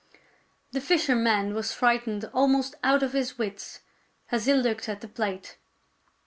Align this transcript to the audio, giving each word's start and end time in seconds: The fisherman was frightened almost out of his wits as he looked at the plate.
The 0.71 0.81
fisherman 0.81 1.53
was 1.53 1.73
frightened 1.73 2.25
almost 2.33 2.73
out 2.83 3.03
of 3.03 3.13
his 3.13 3.37
wits 3.37 3.81
as 4.31 4.47
he 4.47 4.53
looked 4.55 4.89
at 4.89 5.01
the 5.01 5.07
plate. 5.07 5.57